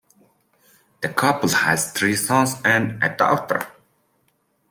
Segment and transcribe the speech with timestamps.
[1.01, 3.67] The couple had three sons and a daughter.